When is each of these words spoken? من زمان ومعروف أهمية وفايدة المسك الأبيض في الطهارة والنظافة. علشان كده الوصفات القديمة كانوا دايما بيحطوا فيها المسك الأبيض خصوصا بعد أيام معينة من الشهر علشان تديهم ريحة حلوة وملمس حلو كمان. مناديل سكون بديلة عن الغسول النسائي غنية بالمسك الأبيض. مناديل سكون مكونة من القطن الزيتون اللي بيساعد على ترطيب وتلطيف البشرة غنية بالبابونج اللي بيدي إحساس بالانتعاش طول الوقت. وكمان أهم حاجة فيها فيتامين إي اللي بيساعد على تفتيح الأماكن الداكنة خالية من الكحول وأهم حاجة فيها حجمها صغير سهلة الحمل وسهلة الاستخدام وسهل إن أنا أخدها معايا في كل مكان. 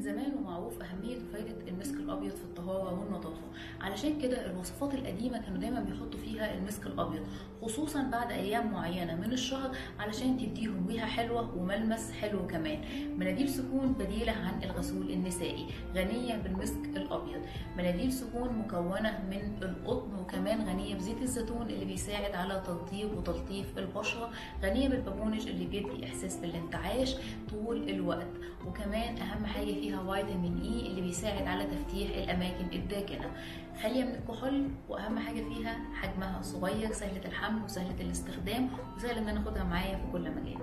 من 0.00 0.04
زمان 0.06 0.34
ومعروف 0.34 0.82
أهمية 0.82 1.16
وفايدة 1.16 1.68
المسك 1.68 1.94
الأبيض 1.94 2.30
في 2.30 2.44
الطهارة 2.44 3.00
والنظافة. 3.00 3.42
علشان 3.80 4.20
كده 4.20 4.50
الوصفات 4.50 4.94
القديمة 4.94 5.38
كانوا 5.38 5.58
دايما 5.58 5.80
بيحطوا 5.80 6.20
فيها 6.20 6.54
المسك 6.54 6.86
الأبيض 6.86 7.26
خصوصا 7.62 8.02
بعد 8.02 8.30
أيام 8.32 8.72
معينة 8.72 9.14
من 9.16 9.32
الشهر 9.32 9.76
علشان 9.98 10.38
تديهم 10.38 10.86
ريحة 10.88 11.06
حلوة 11.06 11.56
وملمس 11.56 12.12
حلو 12.12 12.46
كمان. 12.46 12.80
مناديل 13.18 13.48
سكون 13.48 13.92
بديلة 13.92 14.32
عن 14.32 14.62
الغسول 14.62 15.10
النسائي 15.10 15.66
غنية 15.94 16.36
بالمسك 16.36 16.96
الأبيض. 16.96 17.40
مناديل 17.76 18.12
سكون 18.12 18.58
مكونة 18.58 19.24
من 19.30 19.62
القطن 19.62 20.19
الزيتون 21.30 21.62
اللي 21.70 21.84
بيساعد 21.84 22.34
على 22.34 22.62
ترطيب 22.66 23.18
وتلطيف 23.18 23.78
البشرة 23.78 24.30
غنية 24.62 24.88
بالبابونج 24.88 25.48
اللي 25.48 25.66
بيدي 25.66 26.04
إحساس 26.06 26.36
بالانتعاش 26.36 27.14
طول 27.50 27.88
الوقت. 27.88 28.26
وكمان 28.66 29.16
أهم 29.16 29.46
حاجة 29.46 29.64
فيها 29.72 30.02
فيتامين 30.14 30.60
إي 30.62 30.86
اللي 30.86 31.00
بيساعد 31.00 31.46
على 31.46 31.64
تفتيح 31.64 32.10
الأماكن 32.16 32.64
الداكنة 32.72 33.30
خالية 33.82 34.04
من 34.04 34.14
الكحول 34.14 34.68
وأهم 34.88 35.18
حاجة 35.18 35.42
فيها 35.42 35.78
حجمها 35.94 36.42
صغير 36.42 36.92
سهلة 36.92 37.24
الحمل 37.24 37.64
وسهلة 37.64 38.00
الاستخدام 38.00 38.68
وسهل 38.96 39.18
إن 39.18 39.28
أنا 39.28 39.40
أخدها 39.40 39.64
معايا 39.64 39.96
في 39.96 40.12
كل 40.12 40.30
مكان. 40.30 40.59